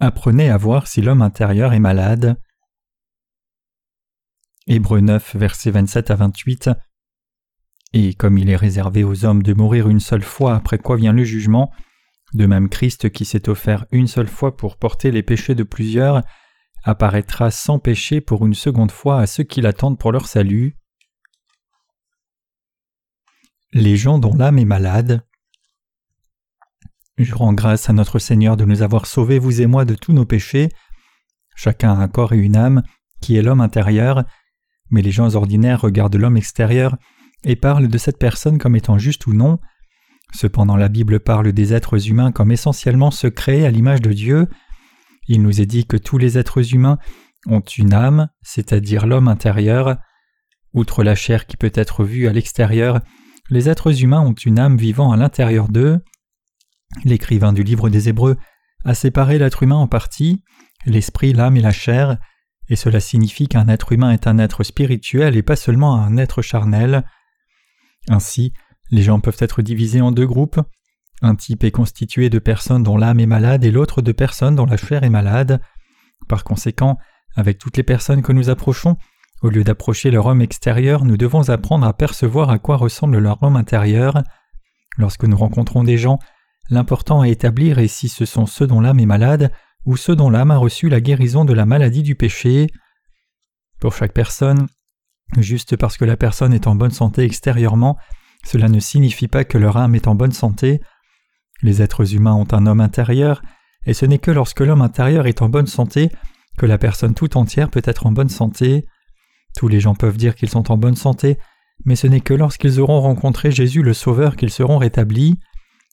Apprenez 0.00 0.48
à 0.48 0.56
voir 0.56 0.86
si 0.86 1.00
l'homme 1.00 1.22
intérieur 1.22 1.72
est 1.72 1.80
malade. 1.80 2.40
Hébreu 4.68 5.00
9, 5.00 5.34
versets 5.34 5.72
27 5.72 6.10
à 6.12 6.14
28. 6.14 6.70
Et 7.94 8.14
comme 8.14 8.38
il 8.38 8.48
est 8.48 8.56
réservé 8.56 9.02
aux 9.02 9.24
hommes 9.24 9.42
de 9.42 9.54
mourir 9.54 9.88
une 9.88 9.98
seule 9.98 10.22
fois 10.22 10.54
après 10.54 10.78
quoi 10.78 10.96
vient 10.96 11.12
le 11.12 11.24
jugement, 11.24 11.72
de 12.32 12.46
même 12.46 12.68
Christ 12.68 13.10
qui 13.10 13.24
s'est 13.24 13.48
offert 13.48 13.86
une 13.90 14.06
seule 14.06 14.28
fois 14.28 14.56
pour 14.56 14.76
porter 14.76 15.10
les 15.10 15.24
péchés 15.24 15.56
de 15.56 15.64
plusieurs, 15.64 16.22
apparaîtra 16.84 17.50
sans 17.50 17.80
péché 17.80 18.20
pour 18.20 18.46
une 18.46 18.54
seconde 18.54 18.92
fois 18.92 19.20
à 19.20 19.26
ceux 19.26 19.42
qui 19.42 19.60
l'attendent 19.60 19.98
pour 19.98 20.12
leur 20.12 20.26
salut. 20.26 20.76
Les 23.72 23.96
gens 23.96 24.18
dont 24.18 24.34
l'âme 24.34 24.58
est 24.58 24.64
malade. 24.64 25.26
Je 27.18 27.34
rends 27.34 27.52
grâce 27.52 27.90
à 27.90 27.92
notre 27.92 28.20
Seigneur 28.20 28.56
de 28.56 28.64
nous 28.64 28.82
avoir 28.82 29.06
sauvés, 29.06 29.40
vous 29.40 29.60
et 29.60 29.66
moi, 29.66 29.84
de 29.84 29.96
tous 29.96 30.12
nos 30.12 30.24
péchés. 30.24 30.68
Chacun 31.56 31.90
a 31.92 32.02
un 32.02 32.06
corps 32.06 32.32
et 32.32 32.38
une 32.38 32.56
âme, 32.56 32.84
qui 33.20 33.36
est 33.36 33.42
l'homme 33.42 33.60
intérieur, 33.60 34.24
mais 34.90 35.02
les 35.02 35.10
gens 35.10 35.34
ordinaires 35.34 35.80
regardent 35.80 36.14
l'homme 36.14 36.36
extérieur 36.36 36.96
et 37.42 37.56
parlent 37.56 37.88
de 37.88 37.98
cette 37.98 38.18
personne 38.18 38.58
comme 38.58 38.76
étant 38.76 38.98
juste 38.98 39.26
ou 39.26 39.34
non. 39.34 39.58
Cependant 40.32 40.76
la 40.76 40.88
Bible 40.88 41.18
parle 41.18 41.52
des 41.52 41.74
êtres 41.74 42.08
humains 42.08 42.30
comme 42.30 42.52
essentiellement 42.52 43.10
se 43.10 43.26
créés 43.26 43.66
à 43.66 43.70
l'image 43.70 44.00
de 44.00 44.12
Dieu. 44.12 44.46
Il 45.26 45.42
nous 45.42 45.60
est 45.60 45.66
dit 45.66 45.86
que 45.86 45.96
tous 45.96 46.18
les 46.18 46.38
êtres 46.38 46.72
humains 46.72 46.98
ont 47.48 47.60
une 47.60 47.94
âme, 47.94 48.28
c'est-à-dire 48.42 49.06
l'homme 49.06 49.26
intérieur. 49.26 49.96
Outre 50.72 51.02
la 51.02 51.16
chair 51.16 51.46
qui 51.46 51.56
peut 51.56 51.72
être 51.74 52.04
vue 52.04 52.28
à 52.28 52.32
l'extérieur, 52.32 53.00
les 53.50 53.68
êtres 53.68 54.02
humains 54.02 54.20
ont 54.20 54.34
une 54.34 54.60
âme 54.60 54.76
vivant 54.76 55.10
à 55.10 55.16
l'intérieur 55.16 55.68
d'eux. 55.68 55.98
L'écrivain 57.04 57.52
du 57.52 57.62
livre 57.62 57.88
des 57.88 58.08
Hébreux 58.08 58.36
a 58.84 58.94
séparé 58.94 59.38
l'être 59.38 59.62
humain 59.62 59.76
en 59.76 59.86
parties, 59.86 60.42
l'esprit, 60.86 61.32
l'âme 61.32 61.56
et 61.56 61.60
la 61.60 61.72
chair, 61.72 62.18
et 62.68 62.76
cela 62.76 63.00
signifie 63.00 63.48
qu'un 63.48 63.68
être 63.68 63.92
humain 63.92 64.10
est 64.10 64.26
un 64.26 64.38
être 64.38 64.62
spirituel 64.62 65.36
et 65.36 65.42
pas 65.42 65.56
seulement 65.56 65.96
un 65.96 66.16
être 66.16 66.42
charnel. 66.42 67.04
Ainsi, 68.08 68.52
les 68.90 69.02
gens 69.02 69.20
peuvent 69.20 69.36
être 69.40 69.62
divisés 69.62 70.00
en 70.00 70.12
deux 70.12 70.26
groupes. 70.26 70.60
Un 71.20 71.34
type 71.34 71.64
est 71.64 71.70
constitué 71.70 72.30
de 72.30 72.38
personnes 72.38 72.82
dont 72.82 72.96
l'âme 72.96 73.20
est 73.20 73.26
malade 73.26 73.64
et 73.64 73.70
l'autre 73.70 74.02
de 74.02 74.12
personnes 74.12 74.54
dont 74.54 74.66
la 74.66 74.76
chair 74.76 75.02
est 75.02 75.10
malade. 75.10 75.60
Par 76.28 76.44
conséquent, 76.44 76.98
avec 77.36 77.58
toutes 77.58 77.76
les 77.76 77.82
personnes 77.82 78.22
que 78.22 78.32
nous 78.32 78.50
approchons, 78.50 78.96
au 79.42 79.50
lieu 79.50 79.64
d'approcher 79.64 80.10
leur 80.10 80.26
homme 80.26 80.42
extérieur, 80.42 81.04
nous 81.04 81.16
devons 81.16 81.48
apprendre 81.48 81.86
à 81.86 81.92
percevoir 81.92 82.50
à 82.50 82.58
quoi 82.58 82.76
ressemble 82.76 83.18
leur 83.18 83.42
homme 83.42 83.56
intérieur. 83.56 84.22
Lorsque 84.96 85.24
nous 85.24 85.36
rencontrons 85.36 85.84
des 85.84 85.96
gens, 85.96 86.18
L'important 86.70 87.22
à 87.22 87.28
établir 87.28 87.78
est 87.78 87.88
si 87.88 88.08
ce 88.08 88.24
sont 88.24 88.46
ceux 88.46 88.66
dont 88.66 88.80
l'âme 88.80 89.00
est 89.00 89.06
malade 89.06 89.52
ou 89.84 89.96
ceux 89.96 90.16
dont 90.16 90.30
l'âme 90.30 90.50
a 90.50 90.56
reçu 90.56 90.88
la 90.88 91.00
guérison 91.00 91.44
de 91.44 91.54
la 91.54 91.66
maladie 91.66 92.02
du 92.02 92.14
péché. 92.14 92.66
Pour 93.80 93.94
chaque 93.94 94.12
personne, 94.12 94.66
juste 95.38 95.76
parce 95.76 95.96
que 95.96 96.04
la 96.04 96.16
personne 96.16 96.52
est 96.52 96.66
en 96.66 96.74
bonne 96.74 96.90
santé 96.90 97.22
extérieurement, 97.22 97.96
cela 98.44 98.68
ne 98.68 98.80
signifie 98.80 99.28
pas 99.28 99.44
que 99.44 99.58
leur 99.58 99.76
âme 99.76 99.94
est 99.94 100.08
en 100.08 100.14
bonne 100.14 100.32
santé. 100.32 100.80
Les 101.62 101.82
êtres 101.82 102.14
humains 102.14 102.34
ont 102.34 102.46
un 102.52 102.66
homme 102.66 102.80
intérieur, 102.80 103.42
et 103.86 103.94
ce 103.94 104.06
n'est 104.06 104.18
que 104.18 104.30
lorsque 104.30 104.60
l'homme 104.60 104.82
intérieur 104.82 105.26
est 105.26 105.42
en 105.42 105.48
bonne 105.48 105.66
santé 105.66 106.10
que 106.58 106.66
la 106.66 106.76
personne 106.76 107.14
tout 107.14 107.36
entière 107.36 107.70
peut 107.70 107.82
être 107.84 108.06
en 108.06 108.12
bonne 108.12 108.28
santé. 108.28 108.84
Tous 109.56 109.68
les 109.68 109.80
gens 109.80 109.94
peuvent 109.94 110.16
dire 110.16 110.34
qu'ils 110.34 110.50
sont 110.50 110.70
en 110.70 110.76
bonne 110.76 110.96
santé, 110.96 111.38
mais 111.84 111.96
ce 111.96 112.06
n'est 112.06 112.20
que 112.20 112.34
lorsqu'ils 112.34 112.80
auront 112.80 113.00
rencontré 113.00 113.50
Jésus 113.50 113.82
le 113.82 113.94
Sauveur 113.94 114.36
qu'ils 114.36 114.50
seront 114.50 114.78
rétablis. 114.78 115.38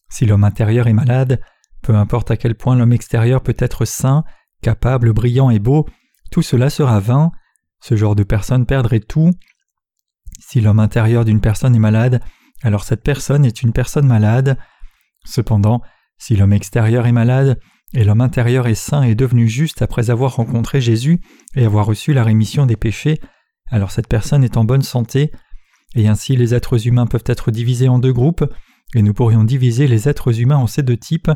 Si 0.09 0.25
l'homme 0.25 0.43
intérieur 0.43 0.87
est 0.87 0.93
malade, 0.93 1.41
peu 1.81 1.95
importe 1.95 2.31
à 2.31 2.37
quel 2.37 2.55
point 2.55 2.75
l'homme 2.75 2.93
extérieur 2.93 3.41
peut 3.41 3.55
être 3.59 3.85
sain, 3.85 4.23
capable, 4.61 5.13
brillant 5.13 5.49
et 5.49 5.59
beau, 5.59 5.87
tout 6.31 6.41
cela 6.41 6.69
sera 6.69 6.99
vain. 6.99 7.31
Ce 7.79 7.95
genre 7.95 8.15
de 8.15 8.23
personne 8.23 8.65
perdrait 8.65 8.99
tout. 8.99 9.31
Si 10.39 10.61
l'homme 10.61 10.79
intérieur 10.79 11.25
d'une 11.25 11.41
personne 11.41 11.75
est 11.75 11.79
malade, 11.79 12.21
alors 12.63 12.83
cette 12.83 13.03
personne 13.03 13.45
est 13.45 13.61
une 13.61 13.73
personne 13.73 14.07
malade. 14.07 14.57
Cependant, 15.25 15.81
si 16.17 16.35
l'homme 16.35 16.53
extérieur 16.53 17.05
est 17.05 17.11
malade, 17.11 17.59
et 17.93 18.03
l'homme 18.03 18.21
intérieur 18.21 18.67
est 18.67 18.75
sain 18.75 19.03
et 19.03 19.15
devenu 19.15 19.47
juste 19.47 19.81
après 19.81 20.09
avoir 20.09 20.35
rencontré 20.35 20.81
Jésus 20.81 21.21
et 21.55 21.65
avoir 21.65 21.85
reçu 21.85 22.13
la 22.13 22.23
rémission 22.23 22.65
des 22.65 22.75
péchés, 22.75 23.19
alors 23.69 23.91
cette 23.91 24.07
personne 24.07 24.43
est 24.43 24.57
en 24.57 24.63
bonne 24.63 24.81
santé, 24.81 25.31
et 25.95 26.07
ainsi 26.07 26.35
les 26.35 26.53
êtres 26.53 26.87
humains 26.87 27.05
peuvent 27.05 27.23
être 27.25 27.51
divisés 27.51 27.87
en 27.87 27.99
deux 27.99 28.13
groupes, 28.13 28.43
et 28.93 29.01
nous 29.01 29.13
pourrions 29.13 29.43
diviser 29.43 29.87
les 29.87 30.07
êtres 30.07 30.39
humains 30.39 30.57
en 30.57 30.67
ces 30.67 30.83
deux 30.83 30.97
types, 30.97 31.31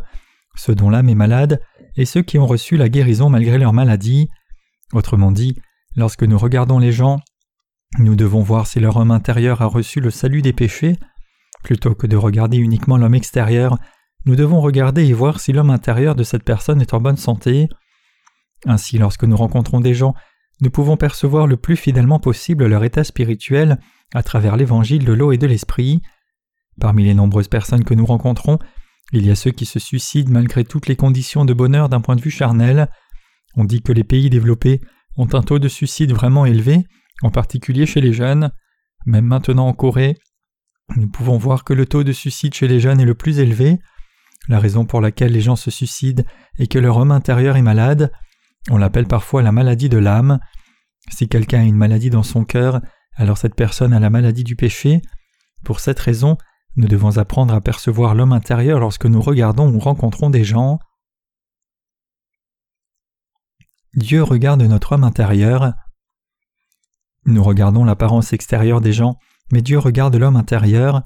ceux 0.56 0.76
dont 0.76 0.90
l'âme 0.90 1.10
est 1.10 1.16
malade 1.16 1.62
et 1.96 2.06
ceux 2.06 2.22
qui 2.22 2.38
ont 2.38 2.48
reçu 2.48 2.78
la 2.78 2.90
guérison 2.90 3.30
malgré 3.30 3.58
leur 3.58 3.74
maladie. 3.74 4.30
Autrement 4.94 5.32
dit, 5.32 5.56
lorsque 5.96 6.24
nous 6.24 6.38
regardons 6.38 6.80
les 6.80 6.92
gens, 6.92 7.20
nous 7.98 8.16
devons 8.16 8.42
voir 8.42 8.68
si 8.68 8.80
leur 8.80 8.98
homme 8.98 9.12
intérieur 9.12 9.62
a 9.62 9.66
reçu 9.66 10.00
le 10.00 10.12
salut 10.12 10.42
des 10.42 10.54
péchés. 10.54 10.96
Plutôt 11.64 11.96
que 11.96 12.08
de 12.08 12.16
regarder 12.16 12.58
uniquement 12.58 12.98
l'homme 12.98 13.16
extérieur, 13.16 13.78
nous 14.26 14.36
devons 14.36 14.62
regarder 14.62 15.06
et 15.06 15.14
voir 15.14 15.40
si 15.40 15.52
l'homme 15.52 15.70
intérieur 15.70 16.16
de 16.16 16.24
cette 16.24 16.44
personne 16.44 16.82
est 16.82 16.94
en 16.94 17.02
bonne 17.02 17.18
santé. 17.18 17.68
Ainsi, 18.66 18.98
lorsque 18.98 19.24
nous 19.24 19.38
rencontrons 19.38 19.80
des 19.80 19.94
gens, 19.94 20.14
nous 20.62 20.70
pouvons 20.70 20.98
percevoir 20.98 21.48
le 21.48 21.58
plus 21.58 21.78
fidèlement 21.78 22.20
possible 22.20 22.68
leur 22.68 22.84
état 22.84 23.04
spirituel 23.04 23.80
à 24.14 24.24
travers 24.24 24.58
l'évangile 24.58 25.06
de 25.06 25.14
l'eau 25.14 25.32
et 25.32 25.38
de 25.38 25.48
l'esprit. 25.48 26.02
Parmi 26.80 27.04
les 27.04 27.14
nombreuses 27.14 27.48
personnes 27.48 27.84
que 27.84 27.94
nous 27.94 28.06
rencontrons, 28.06 28.60
il 29.12 29.26
y 29.26 29.32
a 29.32 29.36
ceux 29.36 29.52
qui 29.52 29.66
se 29.66 29.80
suicident 29.80 30.32
malgré 30.32 30.64
toutes 30.64 30.88
les 30.88 30.96
conditions 30.96 31.46
de 31.46 31.54
bonheur 31.54 31.90
d'un 31.90 32.02
point 32.02 32.16
de 32.16 32.22
vue 32.22 32.32
charnel. 32.32 32.90
On 33.56 33.66
dit 33.66 33.82
que 33.82 33.92
les 33.92 34.04
pays 34.04 34.30
développés 34.30 34.82
ont 35.18 35.28
un 35.34 35.42
taux 35.42 35.60
de 35.60 35.68
suicide 35.68 36.14
vraiment 36.14 36.46
élevé, 36.46 36.86
en 37.22 37.32
particulier 37.32 37.86
chez 37.86 38.02
les 38.02 38.14
jeunes. 38.14 38.52
Même 39.06 39.26
maintenant 39.26 39.68
en 39.68 39.74
Corée, 39.74 40.18
nous 40.96 41.10
pouvons 41.10 41.38
voir 41.38 41.64
que 41.64 41.74
le 41.74 41.86
taux 41.86 42.04
de 42.04 42.12
suicide 42.12 42.54
chez 42.54 42.68
les 42.68 42.80
jeunes 42.80 43.00
est 43.00 43.06
le 43.06 43.16
plus 43.16 43.40
élevé. 43.40 43.80
La 44.48 44.60
raison 44.60 44.86
pour 44.86 45.02
laquelle 45.02 45.32
les 45.32 45.42
gens 45.42 45.56
se 45.56 45.72
suicident 45.72 46.24
est 46.58 46.68
que 46.68 46.80
leur 46.80 46.98
homme 46.98 47.12
intérieur 47.12 47.58
est 47.58 47.62
malade. 47.62 48.12
On 48.70 48.78
l'appelle 48.78 49.08
parfois 49.08 49.42
la 49.42 49.52
maladie 49.52 49.90
de 49.90 49.98
l'âme. 49.98 50.40
Si 51.12 51.28
quelqu'un 51.28 51.62
a 51.62 51.66
une 51.66 51.76
maladie 51.76 52.10
dans 52.10 52.24
son 52.24 52.46
cœur, 52.46 52.82
alors 53.16 53.38
cette 53.38 53.56
personne 53.56 53.94
a 53.94 54.00
la 54.00 54.10
maladie 54.10 54.44
du 54.44 54.56
péché. 54.56 55.02
Pour 55.64 55.80
cette 55.80 56.00
raison, 56.00 56.38
nous 56.76 56.88
devons 56.88 57.18
apprendre 57.18 57.54
à 57.54 57.62
percevoir 57.62 58.16
l'homme 58.16 58.34
intérieur 58.34 58.80
lorsque 58.80 59.06
nous 59.06 59.22
regardons 59.22 59.74
ou 59.74 59.80
rencontrons 59.80 60.30
des 60.30 60.44
gens. 60.44 60.80
Dieu 63.96 64.24
regarde 64.24 64.62
notre 64.62 64.94
homme 64.94 65.04
intérieur. 65.04 65.74
Nous 67.26 67.44
regardons 67.44 67.84
l'apparence 67.84 68.34
extérieure 68.34 68.82
des 68.82 68.94
gens, 68.94 69.18
mais 69.52 69.62
Dieu 69.62 69.80
regarde 69.80 70.16
l'homme 70.16 70.38
intérieur. 70.38 71.04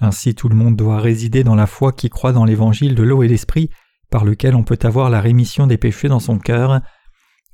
Ainsi 0.00 0.34
tout 0.34 0.48
le 0.48 0.56
monde 0.56 0.76
doit 0.76 0.98
résider 0.98 1.44
dans 1.44 1.54
la 1.54 1.66
foi 1.66 1.92
qui 1.92 2.10
croit 2.10 2.32
dans 2.32 2.44
l'évangile 2.44 2.94
de 2.94 3.02
l'eau 3.02 3.22
et 3.22 3.28
l'esprit, 3.28 3.70
par 4.10 4.24
lequel 4.24 4.54
on 4.54 4.64
peut 4.64 4.78
avoir 4.82 5.10
la 5.10 5.20
rémission 5.20 5.66
des 5.66 5.78
péchés 5.78 6.08
dans 6.08 6.20
son 6.20 6.38
cœur. 6.38 6.80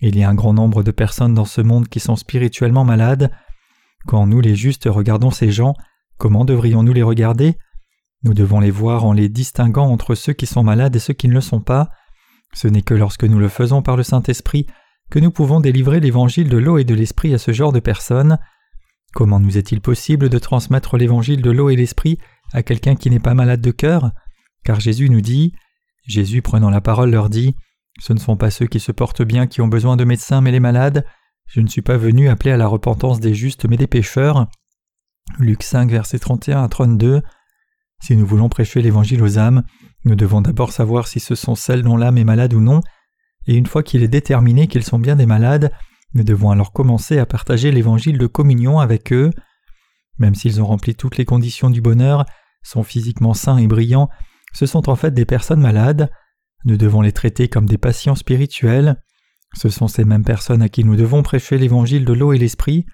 Il 0.00 0.16
y 0.16 0.22
a 0.22 0.30
un 0.30 0.34
grand 0.34 0.54
nombre 0.54 0.82
de 0.82 0.90
personnes 0.90 1.34
dans 1.34 1.44
ce 1.44 1.60
monde 1.60 1.88
qui 1.88 2.00
sont 2.00 2.16
spirituellement 2.16 2.84
malades. 2.84 3.30
Quand 4.06 4.26
nous 4.26 4.40
les 4.40 4.54
justes 4.54 4.88
regardons 4.90 5.30
ces 5.30 5.50
gens, 5.50 5.75
Comment 6.18 6.44
devrions-nous 6.44 6.92
les 6.92 7.02
regarder? 7.02 7.56
Nous 8.24 8.34
devons 8.34 8.58
les 8.58 8.72
voir 8.72 9.04
en 9.04 9.12
les 9.12 9.28
distinguant 9.28 9.88
entre 9.88 10.16
ceux 10.16 10.32
qui 10.32 10.46
sont 10.46 10.64
malades 10.64 10.96
et 10.96 10.98
ceux 10.98 11.14
qui 11.14 11.28
ne 11.28 11.34
le 11.34 11.40
sont 11.40 11.60
pas. 11.60 11.90
Ce 12.52 12.66
n'est 12.66 12.82
que 12.82 12.94
lorsque 12.94 13.25
nous 13.25 13.38
le 13.38 13.48
faisons 13.48 13.82
par 13.82 13.96
le 13.96 14.02
Saint-Esprit 14.02 14.66
que 15.10 15.20
nous 15.20 15.31
pouvons 15.31 15.60
délivrer 15.60 16.00
l'évangile 16.00 16.48
de 16.48 16.58
l'eau 16.58 16.78
et 16.78 16.84
de 16.84 16.94
l'esprit 16.94 17.32
à 17.34 17.38
ce 17.38 17.52
genre 17.52 17.72
de 17.72 17.81
personnes. 17.81 18.38
Comment 19.14 19.40
nous 19.40 19.56
est-il 19.56 19.81
possible 19.81 20.28
de 20.28 20.38
transmettre 20.38 20.96
l'évangile 20.96 21.40
de 21.40 21.50
l'eau 21.50 21.70
et 21.70 21.76
l'esprit 21.76 22.19
à 22.52 22.62
quelqu'un 22.62 22.96
qui 22.96 23.10
n'est 23.10 23.20
pas 23.20 23.34
malade 23.34 23.60
de 23.60 23.70
cœur? 23.70 24.10
Car 24.64 24.81
Jésus 24.81 25.08
nous 25.08 25.20
dit 25.20 25.54
Jésus 26.06 26.43
prenant 26.43 26.70
la 26.70 26.81
parole 26.81 27.10
leur 27.10 27.31
dit 27.31 27.54
Ce 28.00 28.12
ne 28.12 28.19
sont 28.19 28.37
pas 28.37 28.50
ceux 28.50 28.66
qui 28.66 28.81
se 28.81 28.93
portent 28.93 29.22
bien 29.22 29.46
qui 29.46 29.60
ont 29.60 29.69
besoin 29.69 29.96
de 29.96 30.04
médecins 30.04 30.40
mais 30.40 30.50
les 30.50 30.60
malades. 30.60 31.06
Je 31.46 31.60
ne 31.60 31.69
suis 31.69 31.82
pas 31.82 31.96
venu 31.96 32.28
appeler 32.28 32.50
à 32.50 32.56
la 32.56 32.66
repentance 32.66 33.20
des 33.20 33.34
justes 33.34 33.66
mais 33.66 33.76
des 33.76 33.87
pécheurs. 33.87 34.48
Luc 35.38 35.62
5, 35.62 35.90
verset 35.90 36.19
31 36.19 36.64
à 36.64 36.69
32. 36.69 37.22
Si 38.00 38.16
nous 38.16 38.26
voulons 38.26 38.48
prêcher 38.48 38.82
l'évangile 38.82 39.22
aux 39.22 39.38
âmes, 39.38 39.62
nous 40.04 40.14
devons 40.14 40.40
d'abord 40.40 40.72
savoir 40.72 41.06
si 41.06 41.20
ce 41.20 41.34
sont 41.34 41.54
celles 41.54 41.82
dont 41.82 41.96
l'âme 41.96 42.19
est 42.19 42.25
malade 42.25 42.54
ou 42.54 42.60
non, 42.60 42.80
et 43.46 43.54
une 43.54 43.66
fois 43.66 43.82
qu'il 43.82 44.02
est 44.02 44.08
déterminé 44.08 44.66
qu'ils 44.66 44.84
sont 44.84 44.98
bien 44.98 45.16
des 45.16 45.26
malades, 45.26 45.72
nous 46.14 46.25
devons 46.25 46.50
alors 46.50 46.72
commencer 46.72 47.19
à 47.19 47.26
partager 47.26 47.70
l'évangile 47.70 48.19
de 48.19 48.26
communion 48.26 48.78
avec 48.78 49.12
eux. 49.12 49.30
Même 50.19 50.34
s'ils 50.34 50.60
ont 50.60 50.66
rempli 50.66 50.94
toutes 50.94 51.16
les 51.16 51.25
conditions 51.25 51.70
du 51.70 51.81
bonheur, 51.81 52.24
sont 52.62 52.82
physiquement 52.82 53.34
sains 53.34 53.58
et 53.58 53.66
brillants, 53.66 54.08
ce 54.52 54.66
sont 54.66 54.88
en 54.88 54.96
fait 54.96 55.12
des 55.12 55.24
personnes 55.24 55.60
malades. 55.60 56.10
Nous 56.64 56.76
devons 56.76 57.00
les 57.00 57.12
traiter 57.12 57.48
comme 57.48 57.66
des 57.66 57.78
patients 57.78 58.14
spirituels. 58.14 59.00
Ce 59.54 59.69
sont 59.69 59.88
ces 59.88 60.04
mêmes 60.04 60.24
personnes 60.24 60.62
à 60.62 60.69
qui 60.69 60.84
nous 60.84 60.96
devons 60.96 61.22
prêcher 61.22 61.58
l'évangile 61.58 62.04
de 62.04 62.12
l'eau 62.12 62.32
et 62.32 62.38
l'esprit. 62.38 62.86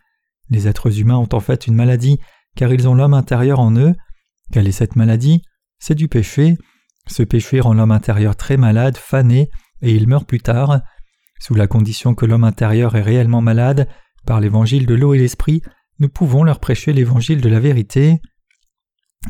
Les 0.50 0.68
êtres 0.68 1.00
humains 1.00 1.16
ont 1.16 1.28
en 1.32 1.40
fait 1.40 1.66
une 1.66 1.74
maladie 1.74 2.18
car 2.56 2.72
ils 2.72 2.88
ont 2.88 2.94
l'homme 2.94 3.14
intérieur 3.14 3.60
en 3.60 3.76
eux. 3.76 3.94
Quelle 4.52 4.68
est 4.68 4.72
cette 4.72 4.96
maladie? 4.96 5.42
C'est 5.78 5.94
du 5.94 6.08
péché. 6.08 6.56
Ce 7.06 7.22
péché 7.22 7.60
rend 7.60 7.74
l'homme 7.74 7.90
intérieur 7.90 8.36
très 8.36 8.56
malade, 8.56 8.96
fané, 8.96 9.50
et 9.82 9.92
il 9.92 10.08
meurt 10.08 10.26
plus 10.26 10.40
tard. 10.40 10.80
Sous 11.40 11.54
la 11.54 11.66
condition 11.66 12.14
que 12.14 12.26
l'homme 12.26 12.44
intérieur 12.44 12.94
est 12.96 13.02
réellement 13.02 13.42
malade, 13.42 13.88
par 14.24 14.40
l'évangile 14.40 14.86
de 14.86 14.94
l'eau 14.94 15.12
et 15.14 15.18
l'esprit, 15.18 15.62
nous 15.98 16.08
pouvons 16.08 16.44
leur 16.44 16.60
prêcher 16.60 16.92
l'évangile 16.92 17.40
de 17.40 17.48
la 17.48 17.60
vérité. 17.60 18.20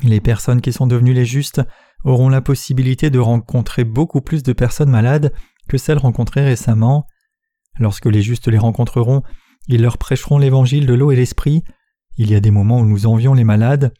Les 0.02 0.20
personnes 0.20 0.60
qui 0.60 0.72
sont 0.72 0.86
devenues 0.86 1.14
les 1.14 1.24
justes 1.24 1.62
auront 2.04 2.28
la 2.28 2.40
possibilité 2.40 3.10
de 3.10 3.18
rencontrer 3.18 3.84
beaucoup 3.84 4.20
plus 4.20 4.42
de 4.42 4.52
personnes 4.52 4.90
malades 4.90 5.32
que 5.68 5.78
celles 5.78 5.98
rencontrées 5.98 6.44
récemment. 6.44 7.06
Lorsque 7.78 8.06
les 8.06 8.22
justes 8.22 8.48
les 8.48 8.58
rencontreront, 8.58 9.22
ils 9.68 9.82
leur 9.82 9.98
prêcheront 9.98 10.38
l'évangile 10.38 10.86
de 10.86 10.94
l'eau 10.94 11.10
et 11.10 11.16
l'esprit. 11.16 11.64
Il 12.16 12.30
y 12.30 12.34
a 12.34 12.40
des 12.40 12.50
moments 12.50 12.80
où 12.80 12.86
nous 12.86 13.06
envions 13.06 13.34
les 13.34 13.44
malades. 13.44 13.92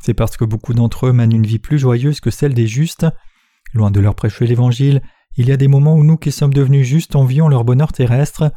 C'est 0.00 0.14
parce 0.14 0.36
que 0.36 0.44
beaucoup 0.44 0.74
d'entre 0.74 1.06
eux 1.06 1.12
mènent 1.12 1.32
une 1.32 1.46
vie 1.46 1.58
plus 1.58 1.78
joyeuse 1.78 2.20
que 2.20 2.30
celle 2.30 2.54
des 2.54 2.66
justes. 2.66 3.06
Loin 3.72 3.90
de 3.90 4.00
leur 4.00 4.14
prêcher 4.14 4.46
l'évangile, 4.46 5.02
il 5.36 5.48
y 5.48 5.52
a 5.52 5.56
des 5.56 5.68
moments 5.68 5.94
où 5.94 6.04
nous 6.04 6.16
qui 6.16 6.30
sommes 6.30 6.52
devenus 6.52 6.86
justes 6.86 7.16
envions 7.16 7.48
leur 7.48 7.64
bonheur 7.64 7.92
terrestre. 7.92 8.52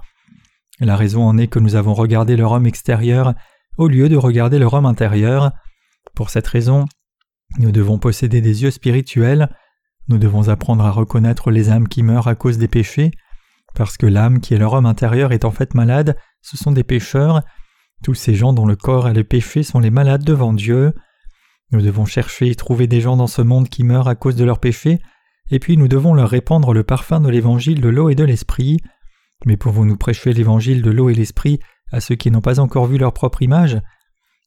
La 0.80 0.96
raison 0.96 1.24
en 1.24 1.38
est 1.38 1.48
que 1.48 1.60
nous 1.60 1.76
avons 1.76 1.94
regardé 1.94 2.36
leur 2.36 2.52
homme 2.52 2.68
extérieur 2.68 3.34
au 3.78 3.88
lieu 3.88 4.10
de 4.10 4.18
regarder 4.18 4.60
leur 4.60 4.74
homme 4.74 4.86
intérieur. 4.86 5.52
Pour 6.16 6.30
cette 6.30 6.48
raison, 6.48 6.86
nous 7.58 7.72
devons 7.72 7.98
posséder 7.98 8.42
des 8.42 8.64
yeux 8.64 8.72
spirituels, 8.72 9.50
nous 10.08 10.18
devons 10.18 10.50
apprendre 10.50 10.86
à 10.86 10.92
reconnaître 10.92 11.52
les 11.52 11.70
âmes 11.70 11.88
qui 11.88 12.04
meurent 12.04 12.28
à 12.28 12.36
cause 12.36 12.58
des 12.58 12.68
péchés, 12.68 13.12
parce 13.74 13.98
que 13.98 14.06
l'âme 14.06 14.40
qui 14.40 14.54
est 14.54 14.58
leur 14.58 14.74
homme 14.74 14.86
intérieur 14.86 15.32
est 15.32 15.46
en 15.46 15.52
fait 15.52 15.74
malade, 15.74 16.18
ce 16.42 16.58
sont 16.58 16.72
des 16.72 16.84
pécheurs, 16.84 17.42
tous 18.04 18.14
ces 18.14 18.36
gens 18.36 18.54
dont 18.54 18.66
le 18.66 18.76
corps 18.76 19.08
a 19.08 19.14
les 19.14 19.24
péchés 19.24 19.64
sont 19.64 19.80
les 19.80 19.90
malades 19.90 20.24
devant 20.24 20.54
Dieu. 20.54 20.94
Nous 21.72 21.82
devons 21.82 22.06
chercher 22.06 22.50
et 22.50 22.56
trouver 22.56 22.88
des 22.88 23.02
gens 23.02 23.18
dans 23.18 23.28
ce 23.28 23.42
monde 23.42 23.70
qui 23.70 23.84
meurent 23.84 24.08
à 24.08 24.16
cause 24.16 24.36
de 24.36 24.46
leurs 24.46 24.60
péchés, 24.60 25.02
et 25.50 25.60
puis 25.60 25.78
nous 25.78 25.88
devons 25.88 26.14
leur 26.14 26.30
répandre 26.30 26.74
le 26.74 26.84
parfum 26.84 27.20
de 27.20 27.30
l'évangile 27.30 27.82
de 27.82 27.90
l'eau 27.90 28.10
et 28.10 28.16
de 28.16 28.24
l'esprit. 28.24 28.78
Mais 29.46 29.58
pouvons-nous 29.58 29.98
prêcher 29.98 30.34
l'évangile 30.34 30.82
de 30.82 30.92
l'eau 30.92 31.10
et 31.10 31.14
l'esprit 31.14 31.60
à 31.92 32.00
ceux 32.00 32.16
qui 32.16 32.32
n'ont 32.32 32.42
pas 32.42 32.60
encore 32.60 32.86
vu 32.86 32.98
leur 32.98 33.14
propre 33.14 33.42
image? 33.42 33.80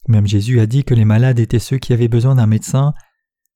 Même 0.09 0.27
Jésus 0.27 0.61
a 0.61 0.67
dit 0.67 0.85
que 0.85 0.95
les 0.95 1.05
malades 1.05 1.39
étaient 1.39 1.59
ceux 1.59 1.79
qui 1.79 1.93
avaient 1.93 2.09
besoin 2.09 2.35
d'un 2.35 2.47
médecin. 2.47 2.95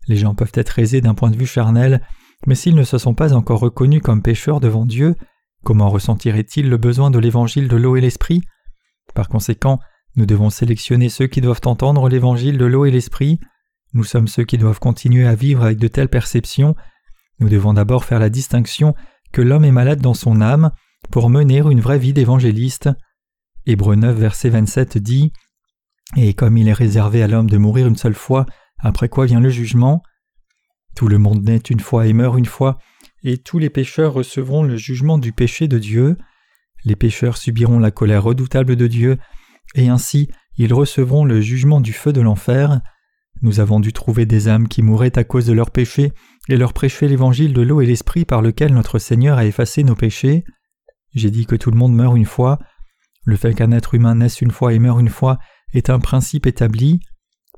Les 0.06 0.16
gens 0.16 0.34
peuvent 0.34 0.52
être 0.54 0.78
aisés 0.78 1.00
d'un 1.00 1.14
point 1.14 1.30
de 1.30 1.36
vue 1.36 1.46
charnel, 1.46 2.02
mais 2.46 2.54
s'ils 2.54 2.74
ne 2.74 2.84
se 2.84 2.98
sont 2.98 3.14
pas 3.14 3.32
encore 3.32 3.60
reconnus 3.60 4.02
comme 4.02 4.22
pécheurs 4.22 4.60
devant 4.60 4.84
Dieu, 4.84 5.16
comment 5.64 5.90
ressentiraient-ils 5.90 6.68
le 6.68 6.76
besoin 6.76 7.10
de 7.10 7.18
l'évangile 7.18 7.66
de 7.66 7.76
l'eau 7.76 7.96
et 7.96 8.00
l'esprit? 8.00 8.42
Par 9.14 9.28
conséquent, 9.28 9.80
nous 10.16 10.26
devons 10.26 10.50
sélectionner 10.50 11.08
ceux 11.08 11.26
qui 11.26 11.40
doivent 11.40 11.62
entendre 11.64 12.08
l'évangile 12.08 12.58
de 12.58 12.64
l'eau 12.64 12.84
et 12.84 12.92
l'esprit. 12.92 13.40
Nous 13.94 14.04
sommes 14.04 14.28
ceux 14.28 14.44
qui 14.44 14.58
doivent 14.58 14.78
continuer 14.78 15.26
à 15.26 15.34
vivre 15.34 15.64
avec 15.64 15.78
de 15.78 15.88
telles 15.88 16.08
perceptions. 16.08 16.76
Nous 17.40 17.48
devons 17.48 17.72
d'abord 17.72 18.04
faire 18.04 18.20
la 18.20 18.30
distinction 18.30 18.94
que 19.32 19.42
l'homme 19.42 19.64
est 19.64 19.72
malade 19.72 20.00
dans 20.00 20.14
son 20.14 20.40
âme 20.40 20.70
pour 21.10 21.30
mener 21.30 21.58
une 21.58 21.80
vraie 21.80 21.98
vie 21.98 22.12
d'évangéliste. 22.12 22.90
Hébreu 23.66 23.96
9, 23.96 24.16
verset 24.16 24.50
27 24.50 24.98
dit 24.98 25.32
Et 26.16 26.34
comme 26.34 26.56
il 26.56 26.68
est 26.68 26.72
réservé 26.72 27.22
à 27.22 27.28
l'homme 27.28 27.50
de 27.50 27.58
mourir 27.58 27.88
une 27.88 27.96
seule 27.96 28.14
fois, 28.14 28.46
après 28.78 29.08
quoi 29.08 29.26
vient 29.26 29.40
le 29.40 29.48
jugement? 29.48 30.02
Tout 30.94 31.08
le 31.08 31.18
monde 31.18 31.42
naît 31.42 31.56
une 31.56 31.80
fois 31.80 32.06
et 32.06 32.12
meurt 32.12 32.38
une 32.38 32.46
fois, 32.46 32.78
et 33.24 33.38
tous 33.38 33.58
les 33.58 33.70
pécheurs 33.70 34.12
recevront 34.12 34.62
le 34.62 34.76
jugement 34.76 35.18
du 35.18 35.32
péché 35.32 35.66
de 35.66 35.78
Dieu. 35.78 36.16
Les 36.84 36.94
pécheurs 36.94 37.38
subiront 37.38 37.78
la 37.78 37.90
colère 37.90 38.22
redoutable 38.22 38.76
de 38.76 38.86
Dieu, 38.86 39.18
et 39.74 39.88
ainsi 39.88 40.28
ils 40.56 40.72
recevront 40.72 41.24
le 41.24 41.40
jugement 41.40 41.80
du 41.80 41.92
feu 41.92 42.12
de 42.12 42.20
l'enfer. 42.20 42.80
Nous 43.42 43.60
avons 43.60 43.80
dû 43.80 43.92
trouver 43.92 44.26
des 44.26 44.48
âmes 44.48 44.68
qui 44.68 44.82
mouraient 44.82 45.18
à 45.18 45.24
cause 45.24 45.46
de 45.46 45.52
leurs 45.52 45.70
péchés 45.70 46.12
et 46.48 46.56
leur 46.56 46.72
prêcher 46.72 47.08
l'évangile 47.08 47.52
de 47.52 47.62
l'eau 47.62 47.80
et 47.80 47.86
l'esprit 47.86 48.24
par 48.24 48.42
lequel 48.42 48.72
notre 48.72 48.98
Seigneur 48.98 49.38
a 49.38 49.46
effacé 49.46 49.82
nos 49.82 49.96
péchés. 49.96 50.44
J'ai 51.14 51.30
dit 51.30 51.46
que 51.46 51.56
tout 51.56 51.70
le 51.70 51.76
monde 51.76 51.94
meurt 51.94 52.16
une 52.16 52.26
fois. 52.26 52.58
Le 53.24 53.36
fait 53.36 53.54
qu'un 53.54 53.72
être 53.72 53.94
humain 53.94 54.16
naisse 54.16 54.42
une 54.42 54.50
fois 54.50 54.74
et 54.74 54.78
meure 54.78 55.00
une 55.00 55.08
fois 55.08 55.38
est 55.72 55.90
un 55.90 55.98
principe 55.98 56.46
établi. 56.46 57.00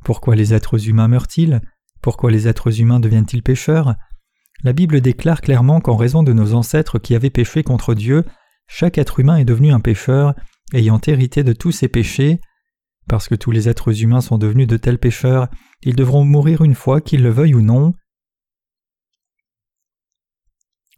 Pourquoi 0.05 0.37
les 0.37 0.55
êtres 0.55 0.89
humains 0.89 1.09
meurent-ils? 1.09 1.61
Pourquoi 2.01 2.31
les 2.31 2.47
êtres 2.47 2.81
humains 2.81 3.01
deviennent-ils 3.01 3.43
pécheurs? 3.43 3.97
La 4.63 4.73
Bible 4.73 5.01
déclare 5.01 5.41
clairement 5.41 5.81
qu'en 5.81 5.97
raison 5.97 6.23
de 6.23 6.33
nos 6.33 6.55
ancêtres 6.55 6.99
qui 6.99 7.15
avaient 7.15 7.31
péché 7.31 7.63
contre 7.63 7.95
Dieu, 7.95 8.25
chaque 8.67 8.99
être 8.99 9.21
humain 9.21 9.37
est 9.37 9.45
devenu 9.45 9.73
un 9.73 9.81
pécheur, 9.81 10.35
ayant 10.73 11.01
hérité 11.07 11.45
de 11.45 11.53
tous 11.53 11.73
ses 11.73 11.89
péchés. 11.89 12.41
Parce 13.09 13.29
que 13.29 13.35
tous 13.35 13.51
les 13.51 13.69
êtres 13.69 14.03
humains 14.03 14.21
sont 14.21 14.39
devenus 14.39 14.67
de 14.67 14.77
tels 14.77 14.99
pécheurs, 14.99 15.49
ils 15.83 15.95
devront 15.95 16.25
mourir 16.25 16.63
une 16.63 16.75
fois 16.75 17.01
qu'ils 17.01 17.23
le 17.23 17.31
veuillent 17.31 17.55
ou 17.55 17.63
non. 17.63 17.95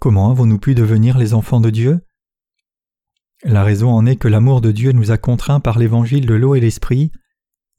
Comment 0.00 0.30
avons-nous 0.30 0.58
pu 0.58 0.74
devenir 0.74 1.18
les 1.18 1.34
enfants 1.34 1.60
de 1.60 1.70
Dieu? 1.70 2.00
La 3.44 3.62
raison 3.62 3.90
en 3.90 4.06
est 4.06 4.16
que 4.16 4.28
l'amour 4.28 4.60
de 4.60 4.72
Dieu 4.72 4.92
nous 4.92 5.10
a 5.10 5.18
contraints 5.18 5.60
par 5.60 5.78
l'évangile 5.78 6.26
de 6.26 6.34
l'eau 6.34 6.54
et 6.54 6.60
l'esprit. 6.60 7.12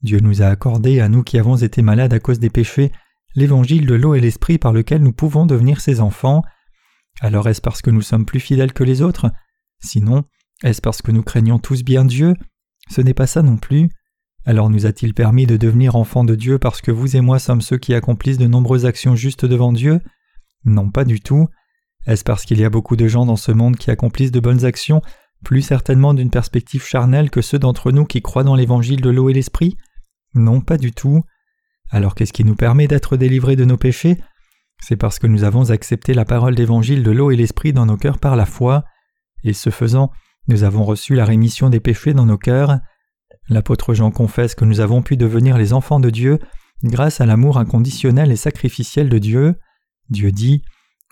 Dieu 0.02 0.20
nous 0.20 0.42
a 0.42 0.46
accordé, 0.46 1.00
à 1.00 1.08
nous 1.08 1.22
qui 1.22 1.38
avons 1.38 1.56
été 1.56 1.82
malades 1.82 2.12
à 2.12 2.20
cause 2.20 2.38
des 2.38 2.50
péchés, 2.50 2.92
l'évangile 3.34 3.86
de 3.86 3.94
l'eau 3.94 4.14
et 4.14 4.20
l'esprit 4.20 4.58
par 4.58 4.72
lequel 4.72 5.02
nous 5.02 5.12
pouvons 5.12 5.46
devenir 5.46 5.80
ses 5.80 6.00
enfants. 6.00 6.42
Alors 7.20 7.48
est-ce 7.48 7.60
parce 7.60 7.82
que 7.82 7.90
nous 7.90 8.02
sommes 8.02 8.26
plus 8.26 8.40
fidèles 8.40 8.72
que 8.72 8.84
les 8.84 9.02
autres? 9.02 9.30
Sinon, 9.82 10.24
est-ce 10.62 10.80
parce 10.80 11.02
que 11.02 11.12
nous 11.12 11.22
craignons 11.22 11.58
tous 11.58 11.82
bien 11.82 12.04
Dieu? 12.04 12.34
Ce 12.90 13.00
n'est 13.00 13.14
pas 13.14 13.26
ça 13.26 13.42
non 13.42 13.56
plus. 13.56 13.88
Alors 14.46 14.70
nous 14.70 14.86
a-t-il 14.86 15.14
permis 15.14 15.46
de 15.46 15.56
devenir 15.56 15.96
enfants 15.96 16.24
de 16.24 16.34
Dieu 16.34 16.58
parce 16.58 16.80
que 16.80 16.90
vous 16.90 17.16
et 17.16 17.20
moi 17.20 17.38
sommes 17.38 17.60
ceux 17.60 17.78
qui 17.78 17.94
accomplissent 17.94 18.38
de 18.38 18.46
nombreuses 18.46 18.86
actions 18.86 19.14
justes 19.14 19.44
devant 19.44 19.72
Dieu? 19.72 20.00
Non, 20.64 20.90
pas 20.90 21.04
du 21.04 21.20
tout. 21.20 21.48
Est-ce 22.06 22.24
parce 22.24 22.44
qu'il 22.44 22.58
y 22.58 22.64
a 22.64 22.70
beaucoup 22.70 22.96
de 22.96 23.06
gens 23.06 23.26
dans 23.26 23.36
ce 23.36 23.52
monde 23.52 23.76
qui 23.76 23.90
accomplissent 23.90 24.32
de 24.32 24.40
bonnes 24.40 24.64
actions, 24.64 25.02
plus 25.44 25.62
certainement 25.62 26.14
d'une 26.14 26.30
perspective 26.30 26.84
charnelle 26.84 27.30
que 27.30 27.42
ceux 27.42 27.58
d'entre 27.58 27.92
nous 27.92 28.04
qui 28.04 28.22
croient 28.22 28.44
dans 28.44 28.54
l'évangile 28.54 29.02
de 29.02 29.10
l'eau 29.10 29.28
et 29.28 29.34
l'esprit? 29.34 29.76
Non, 30.34 30.60
pas 30.60 30.78
du 30.78 30.92
tout. 30.92 31.22
Alors 31.90 32.14
qu'est-ce 32.14 32.32
qui 32.32 32.44
nous 32.44 32.54
permet 32.54 32.86
d'être 32.86 33.16
délivrés 33.16 33.56
de 33.56 33.64
nos 33.64 33.76
péchés? 33.76 34.18
C'est 34.82 34.96
parce 34.96 35.18
que 35.18 35.26
nous 35.26 35.44
avons 35.44 35.70
accepté 35.70 36.14
la 36.14 36.24
parole 36.24 36.54
d'évangile 36.54 37.02
de 37.02 37.10
l'eau 37.10 37.30
et 37.30 37.36
l'esprit 37.36 37.72
dans 37.72 37.86
nos 37.86 37.96
cœurs 37.96 38.18
par 38.18 38.36
la 38.36 38.46
foi, 38.46 38.84
et 39.44 39.52
ce 39.52 39.70
faisant, 39.70 40.10
nous 40.48 40.64
avons 40.64 40.84
reçu 40.84 41.14
la 41.14 41.24
rémission 41.24 41.68
des 41.68 41.80
péchés 41.80 42.14
dans 42.14 42.26
nos 42.26 42.38
cœurs. 42.38 42.78
L'apôtre 43.48 43.94
Jean 43.94 44.10
confesse 44.10 44.54
que 44.54 44.64
nous 44.64 44.80
avons 44.80 45.02
pu 45.02 45.16
devenir 45.16 45.58
les 45.58 45.72
enfants 45.72 46.00
de 46.00 46.10
Dieu 46.10 46.38
grâce 46.82 47.20
à 47.20 47.26
l'amour 47.26 47.58
inconditionnel 47.58 48.30
et 48.32 48.36
sacrificiel 48.36 49.08
de 49.08 49.18
Dieu. 49.18 49.54
Dieu 50.08 50.32
dit 50.32 50.62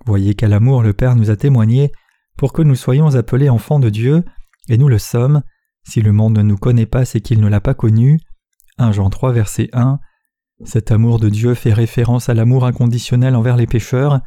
Voyez 0.06 0.34
quel 0.34 0.52
amour 0.52 0.82
le 0.82 0.92
Père 0.92 1.16
nous 1.16 1.30
a 1.30 1.36
témoigné 1.36 1.92
pour 2.36 2.52
que 2.52 2.62
nous 2.62 2.76
soyons 2.76 3.16
appelés 3.16 3.50
enfants 3.50 3.80
de 3.80 3.90
Dieu, 3.90 4.24
et 4.68 4.78
nous 4.78 4.88
le 4.88 4.98
sommes. 4.98 5.42
Si 5.82 6.00
le 6.00 6.12
monde 6.12 6.38
ne 6.38 6.42
nous 6.42 6.56
connaît 6.56 6.86
pas, 6.86 7.04
c'est 7.04 7.20
qu'il 7.20 7.40
ne 7.40 7.48
l'a 7.48 7.60
pas 7.60 7.74
connu. 7.74 8.20
1 8.78 8.92
Jean 8.92 9.10
3, 9.10 9.32
verset 9.32 9.68
1. 9.72 9.98
Cet 10.64 10.90
amour 10.90 11.20
de 11.20 11.28
Dieu 11.28 11.54
fait 11.54 11.72
référence 11.72 12.28
à 12.28 12.34
l'amour 12.34 12.64
inconditionnel 12.64 13.36
envers 13.36 13.56
les 13.56 13.66
pécheurs. 13.66 14.20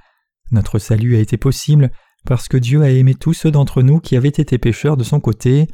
Notre 0.51 0.79
salut 0.79 1.17
a 1.17 1.19
été 1.19 1.35
possible 1.35 1.91
parce 2.25 2.47
que 2.47 2.57
Dieu 2.57 2.81
a 2.83 2.89
aimé 2.89 3.15
tous 3.15 3.33
ceux 3.33 3.51
d'entre 3.51 3.81
nous 3.81 3.99
qui 3.99 4.15
avaient 4.15 4.29
été 4.29 4.57
pécheurs 4.57 4.95
de 4.95 5.03
son 5.03 5.19
côté. 5.19 5.67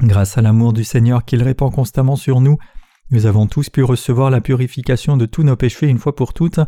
Grâce 0.00 0.38
à 0.38 0.42
l'amour 0.42 0.72
du 0.72 0.82
Seigneur 0.82 1.24
qu'il 1.24 1.42
répand 1.42 1.72
constamment 1.72 2.16
sur 2.16 2.40
nous, 2.40 2.56
nous 3.10 3.26
avons 3.26 3.46
tous 3.46 3.68
pu 3.68 3.82
recevoir 3.82 4.30
la 4.30 4.40
purification 4.40 5.18
de 5.18 5.26
tous 5.26 5.42
nos 5.42 5.56
péchés 5.56 5.88
une 5.88 5.98
fois 5.98 6.16
pour 6.16 6.32
toutes, 6.32 6.60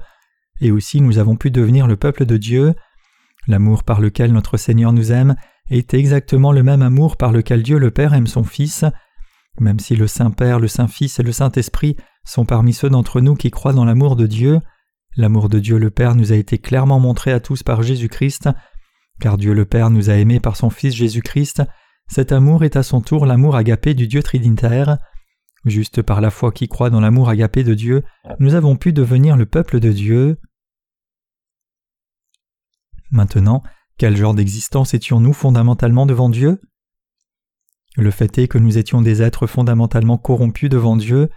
et 0.60 0.70
aussi 0.70 1.00
nous 1.00 1.18
avons 1.18 1.36
pu 1.36 1.50
devenir 1.50 1.86
le 1.86 1.96
peuple 1.96 2.26
de 2.26 2.36
Dieu. 2.36 2.74
L'amour 3.48 3.84
par 3.84 4.00
lequel 4.00 4.32
notre 4.32 4.58
Seigneur 4.58 4.92
nous 4.92 5.12
aime 5.12 5.36
est 5.70 5.94
exactement 5.94 6.52
le 6.52 6.62
même 6.62 6.82
amour 6.82 7.16
par 7.16 7.32
lequel 7.32 7.62
Dieu 7.62 7.78
le 7.78 7.90
Père 7.90 8.12
aime 8.12 8.26
son 8.26 8.44
Fils. 8.44 8.84
Même 9.60 9.78
si 9.78 9.96
le 9.96 10.06
Saint-Père, 10.06 10.60
le 10.60 10.68
Saint-Fils 10.68 11.18
et 11.18 11.22
le 11.22 11.32
Saint-Esprit 11.32 11.96
sont 12.26 12.44
parmi 12.44 12.74
ceux 12.74 12.90
d'entre 12.90 13.20
nous 13.20 13.34
qui 13.34 13.50
croient 13.50 13.72
dans 13.72 13.84
l'amour 13.84 14.16
de 14.16 14.26
Dieu, 14.26 14.60
l'amour 15.16 15.48
de 15.48 15.58
Dieu 15.58 15.78
le 15.78 15.90
Père 15.90 16.14
nous 16.14 16.32
a 16.32 16.36
été 16.36 16.58
clairement 16.58 17.00
montré 17.00 17.32
à 17.32 17.40
tous 17.40 17.62
par 17.62 17.82
Jésus-Christ, 17.82 18.50
car 19.20 19.38
Dieu 19.38 19.54
le 19.54 19.64
Père 19.64 19.90
nous 19.90 20.10
a 20.10 20.14
aimés 20.14 20.40
par 20.40 20.56
son 20.56 20.68
Fils 20.68 20.94
Jésus-Christ, 20.94 21.62
cet 22.08 22.32
amour 22.32 22.64
est 22.64 22.76
à 22.76 22.82
son 22.82 23.00
tour 23.00 23.26
l'amour 23.26 23.56
agapé 23.56 23.94
du 23.94 24.06
Dieu 24.06 24.22
trinitaire. 24.22 24.98
Juste 25.64 26.02
par 26.02 26.20
la 26.20 26.30
foi 26.30 26.52
qui 26.52 26.68
croit 26.68 26.90
dans 26.90 27.00
l'amour 27.00 27.28
agapé 27.28 27.64
de 27.64 27.74
Dieu, 27.74 28.04
nous 28.38 28.54
avons 28.54 28.76
pu 28.76 28.92
devenir 28.92 29.36
le 29.36 29.46
peuple 29.46 29.80
de 29.80 29.90
Dieu. 29.90 30.38
Maintenant, 33.10 33.62
quel 33.98 34.16
genre 34.16 34.34
d'existence 34.34 34.94
étions-nous 34.94 35.32
fondamentalement 35.32 36.06
devant 36.06 36.28
Dieu? 36.28 36.60
Le 37.96 38.10
fait 38.10 38.38
est 38.38 38.46
que 38.46 38.58
nous 38.58 38.78
étions 38.78 39.00
des 39.00 39.22
êtres 39.22 39.46
fondamentalement 39.46 40.18
corrompus 40.18 40.68
devant 40.68 40.96
Dieu, 40.96 41.30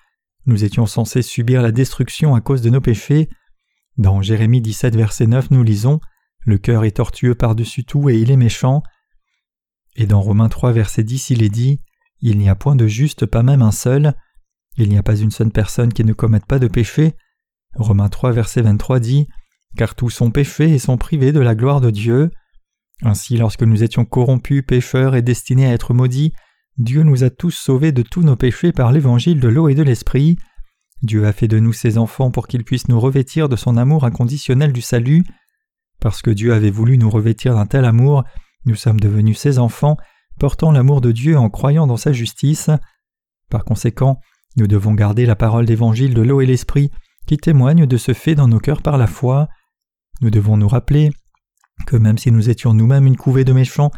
nous 0.46 0.64
étions 0.64 0.86
censés 0.86 1.22
subir 1.22 1.62
la 1.62 1.72
destruction 1.72 2.36
à 2.36 2.42
cause 2.42 2.62
de 2.62 2.70
nos 2.70 2.82
péchés. 2.82 3.30
Dans 3.98 4.22
Jérémie 4.22 4.62
17, 4.62 4.96
verset 4.96 5.28
9, 5.28 5.52
nous 5.52 5.64
lisons 5.64 6.00
Le 6.46 6.58
cœur 6.58 6.86
est 6.86 6.98
tortueux 6.98 7.36
par-dessus 7.36 7.84
tout 7.84 8.10
et 8.10 8.18
il 8.18 8.32
est 8.32 8.38
méchant. 8.38 8.82
Et 9.96 10.06
dans 10.06 10.22
Romains 10.22 10.50
3, 10.50 10.72
verset 10.72 11.04
10, 11.04 11.32
il 11.32 11.44
est 11.44 11.50
dit 11.50 11.82
Il 12.22 12.38
n'y 12.38 12.50
a 12.50 12.56
point 12.56 12.76
de 12.76 12.88
juste, 12.88 13.26
pas 13.26 13.44
même 13.44 13.62
un 13.62 13.72
seul. 13.72 14.14
Il 14.78 14.90
n'y 14.90 14.98
a 14.98 15.04
pas 15.04 15.18
une 15.18 15.32
seule 15.32 15.52
personne 15.52 15.92
qui 15.92 16.06
ne 16.06 16.14
commette 16.14 16.46
pas 16.46 16.60
de 16.60 16.68
péché. 16.68 17.16
Romains 17.76 18.10
3, 18.10 18.32
verset 18.32 18.62
23 18.62 19.00
dit 19.00 19.28
Car 19.76 19.96
tous 19.96 20.10
sont 20.10 20.32
péchés 20.32 20.74
et 20.74 20.80
sont 20.80 20.98
privés 20.98 21.32
de 21.32 21.40
la 21.40 21.56
gloire 21.56 21.82
de 21.82 21.90
Dieu. 21.90 22.32
Ainsi, 23.02 23.38
lorsque 23.38 23.64
nous 23.64 23.84
étions 23.84 24.06
corrompus, 24.06 24.64
pécheurs 24.66 25.16
et 25.16 25.22
destinés 25.22 25.68
à 25.68 25.74
être 25.74 25.94
maudits, 25.94 26.34
Dieu 26.80 27.04
nous 27.04 27.26
a 27.26 27.30
tous 27.30 27.52
sauvés 27.52 27.92
de 27.92 28.04
tous 28.04 28.22
nos 28.22 28.38
péchés 28.38 28.72
par 28.72 28.94
l'évangile 28.94 29.42
de 29.42 29.50
l'eau 29.50 29.68
et 29.68 29.76
de 29.76 29.84
l'esprit. 29.84 30.38
Dieu 31.02 31.28
a 31.28 31.34
fait 31.34 31.50
de 31.50 31.60
nous 31.60 31.74
ses 31.74 31.98
enfants 31.98 32.32
pour 32.32 32.48
qu'il 32.48 32.64
puisse 32.64 32.88
nous 32.88 33.02
revêtir 33.02 33.50
de 33.50 33.58
son 33.58 33.76
amour 33.76 34.06
inconditionnel 34.06 34.72
du 34.72 34.82
salut. 34.82 35.26
Parce 36.00 36.22
que 36.22 36.32
Dieu 36.32 36.54
avait 36.54 36.72
voulu 36.72 36.98
nous 36.98 37.10
revêtir 37.10 37.54
d'un 37.54 37.66
tel 37.66 37.84
amour, 37.84 38.24
nous 38.66 38.76
sommes 38.76 39.02
devenus 39.02 39.38
ses 39.38 39.60
enfants, 39.60 39.98
portant 40.40 40.72
l'amour 40.72 41.02
de 41.02 41.12
Dieu 41.12 41.38
en 41.38 41.50
croyant 41.50 41.86
dans 41.86 41.98
sa 41.98 42.14
justice. 42.14 42.70
Par 43.50 43.66
conséquent, 43.66 44.22
nous 44.56 44.68
devons 44.68 44.94
garder 44.94 45.26
la 45.26 45.36
parole 45.36 45.66
d'évangile 45.66 46.14
de 46.14 46.22
l'eau 46.22 46.40
et 46.40 46.46
l'esprit 46.46 46.92
qui 47.28 47.36
témoigne 47.36 47.88
de 47.88 47.98
ce 47.98 48.14
fait 48.14 48.36
dans 48.36 48.48
nos 48.48 48.60
cœurs 48.60 48.82
par 48.82 48.98
la 48.98 49.08
foi. 49.08 49.50
Nous 50.22 50.30
devons 50.30 50.56
nous 50.56 50.70
rappeler 50.70 51.12
que 51.88 51.98
même 51.98 52.18
si 52.18 52.32
nous 52.32 52.50
étions 52.50 52.74
nous-mêmes 52.74 53.06
une 53.06 53.18
couvée 53.18 53.44
de 53.44 53.52
méchants, 53.52 53.92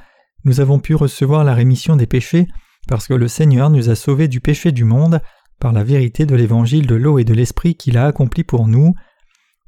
nous 0.45 0.61
avons 0.61 0.79
pu 0.79 0.95
recevoir 0.95 1.43
la 1.43 1.53
rémission 1.53 1.95
des 1.95 2.07
péchés 2.07 2.47
parce 2.87 3.07
que 3.07 3.13
le 3.13 3.27
Seigneur 3.27 3.69
nous 3.69 3.89
a 3.89 3.95
sauvés 3.95 4.27
du 4.27 4.41
péché 4.41 4.71
du 4.71 4.83
monde 4.83 5.21
par 5.59 5.73
la 5.73 5.83
vérité 5.83 6.25
de 6.25 6.35
l'évangile 6.35 6.87
de 6.87 6.95
l'eau 6.95 7.19
et 7.19 7.23
de 7.23 7.33
l'esprit 7.33 7.75
qu'il 7.75 7.97
a 7.97 8.07
accompli 8.07 8.43
pour 8.43 8.67
nous. 8.67 8.93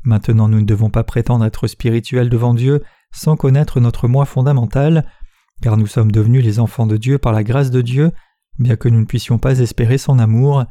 Maintenant 0.03 0.47
nous 0.47 0.59
ne 0.59 0.65
devons 0.65 0.89
pas 0.89 1.03
prétendre 1.03 1.45
être 1.45 1.67
spirituels 1.67 2.29
devant 2.29 2.53
Dieu 2.53 2.83
sans 3.13 3.37
connaître 3.37 3.79
notre 3.79 4.07
moi 4.07 4.25
fondamental, 4.25 5.05
car 5.61 5.77
nous 5.77 5.87
sommes 5.87 6.11
devenus 6.11 6.43
les 6.43 6.59
enfants 6.59 6.87
de 6.87 6.97
Dieu 6.97 7.19
par 7.19 7.31
la 7.31 7.43
grâce 7.43 7.69
de 7.69 7.81
Dieu, 7.81 8.11
bien 8.59 8.75
que 8.75 8.89
nous 8.89 8.99
ne 8.99 9.05
puissions 9.05 9.37
pas 9.37 9.59
espérer 9.59 9.97
son 9.97 10.19
amour. 10.19 10.65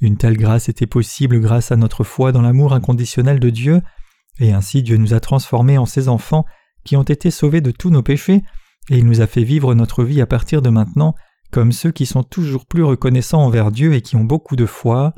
Une 0.00 0.18
telle 0.18 0.36
grâce 0.36 0.68
était 0.68 0.86
possible 0.86 1.40
grâce 1.40 1.72
à 1.72 1.76
notre 1.76 2.04
foi 2.04 2.30
dans 2.30 2.42
l'amour 2.42 2.74
inconditionnel 2.74 3.40
de 3.40 3.50
Dieu, 3.50 3.80
et 4.38 4.52
ainsi 4.52 4.82
Dieu 4.82 4.98
nous 4.98 5.14
a 5.14 5.20
transformés 5.20 5.78
en 5.78 5.86
ses 5.86 6.08
enfants 6.08 6.44
qui 6.84 6.96
ont 6.96 7.02
été 7.02 7.30
sauvés 7.30 7.62
de 7.62 7.70
tous 7.70 7.90
nos 7.90 8.02
péchés, 8.02 8.42
et 8.90 8.98
il 8.98 9.06
nous 9.06 9.22
a 9.22 9.26
fait 9.26 9.44
vivre 9.44 9.74
notre 9.74 10.04
vie 10.04 10.20
à 10.20 10.26
partir 10.26 10.60
de 10.60 10.68
maintenant 10.68 11.14
comme 11.54 11.70
ceux 11.70 11.92
qui 11.92 12.04
sont 12.04 12.24
toujours 12.24 12.66
plus 12.66 12.82
reconnaissants 12.82 13.44
envers 13.44 13.70
Dieu 13.70 13.94
et 13.94 14.02
qui 14.02 14.16
ont 14.16 14.24
beaucoup 14.24 14.56
de 14.56 14.66
foi. 14.66 15.14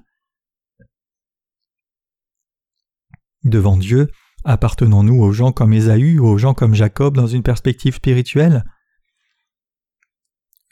Devant 3.43 3.78
Dieu, 3.78 4.11
appartenons-nous 4.45 5.19
aux 5.19 5.33
gens 5.33 5.50
comme 5.50 5.73
Ésaü 5.73 6.19
ou 6.19 6.26
aux 6.26 6.37
gens 6.37 6.52
comme 6.52 6.75
Jacob 6.75 7.16
dans 7.16 7.26
une 7.26 7.43
perspective 7.43 7.95
spirituelle? 7.95 8.66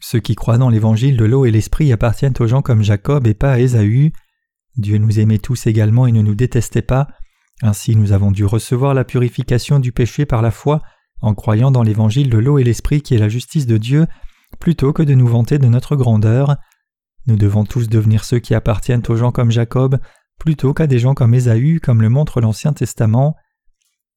Ceux 0.03 0.21
qui 0.21 0.35
croient 0.35 0.59
dans 0.59 0.69
l'évangile 0.69 1.17
de 1.17 1.25
l'eau 1.25 1.47
et 1.47 1.51
l'esprit 1.51 1.95
appartiennent 1.95 2.35
aux 2.41 2.47
gens 2.47 2.61
comme 2.61 2.83
Jacob 2.83 3.27
et 3.27 3.33
pas 3.33 3.53
à 3.53 3.59
Ésaü. 3.59 4.13
Dieu 4.77 4.99
nous 4.99 5.19
aimait 5.19 5.39
tous 5.39 5.67
également 5.67 6.07
et 6.07 6.13
ne 6.13 6.21
nous 6.21 6.35
détestait 6.35 6.83
pas. 6.83 7.09
Ainsi 7.63 7.97
nous 7.97 8.13
avons 8.13 8.33
dû 8.33 8.45
recevoir 8.45 8.93
la 8.93 9.05
purification 9.07 9.81
du 9.81 9.93
péché 9.93 10.27
par 10.27 10.43
la 10.43 10.51
foi 10.51 10.83
en 11.23 11.35
croyant 11.35 11.71
dans 11.71 11.83
l'évangile 11.83 12.29
de 12.29 12.37
l'eau 12.37 12.59
et 12.59 12.65
l'esprit 12.65 13.01
qui 13.01 13.15
est 13.15 13.19
la 13.19 13.31
justice 13.31 13.65
de 13.65 13.79
Dieu 13.79 14.07
plutôt 14.59 14.93
que 14.93 15.03
de 15.03 15.15
nous 15.15 15.27
vanter 15.27 15.59
de 15.59 15.67
notre 15.67 15.97
grandeur. 15.97 16.57
Nous 17.27 17.37
devons 17.37 17.65
tous 17.65 17.89
devenir 17.89 18.25
ceux 18.25 18.39
qui 18.39 18.55
appartiennent 18.55 19.03
aux 19.09 19.17
gens 19.17 19.33
comme 19.33 19.51
Jacob, 19.51 19.99
plutôt 20.39 20.75
qu'à 20.75 20.87
des 20.87 20.99
gens 20.99 21.15
comme 21.15 21.35
Ésaü, 21.35 21.81
comme 21.81 22.03
le 22.03 22.09
montre 22.09 22.41
l'Ancien 22.41 22.73
Testament. 22.73 23.37